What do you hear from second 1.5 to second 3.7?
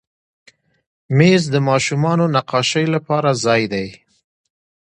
د ماشومانو نقاشۍ لپاره ځای